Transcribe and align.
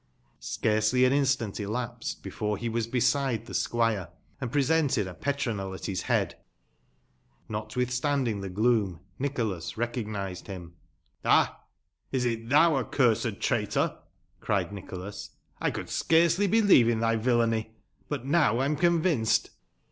Scarcely 0.39 1.05
an 1.05 1.13
instant 1.13 1.59
elapsed 1.59 2.23
before 2.23 2.57
be 2.57 2.67
was 2.69 2.87
beeide 2.87 3.45
tbe 3.45 3.51
sqmre,*and 3.51 4.51
presented 4.51 5.05
a 5.05 5.13
petronel 5.13 5.75
at 5.75 5.85
bis 5.85 6.01
bead. 6.07 6.33
Not 7.47 7.69
witbstanding 7.73 8.41
tbe 8.41 8.51
gloom, 8.55 9.01
Nicbolas 9.19 9.77
recognised 9.77 10.47
bim." 10.47 10.73
Ab! 11.23 11.49
is 12.11 12.25
it 12.25 12.49
tbou, 12.49 12.79
accursed 12.79 13.39
traitor?" 13.41 13.99
cried 14.41 14.73
Nicbolas." 14.73 15.35
I 15.61 15.69
conld 15.69 15.83
Bcaroely 15.89 16.49
believe 16.49 16.89
in 16.89 17.01
tby 17.01 17.19
villany, 17.19 17.75
but 18.09 18.25
now 18.25 18.57
I 18.57 18.65
am 18.65 18.77
convinced." 18.77 19.51